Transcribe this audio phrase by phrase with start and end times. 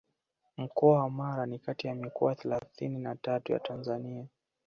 [0.57, 4.27] Mkoa wa Mara ni kati ya mikoa thelathini na tatu ya Tanzania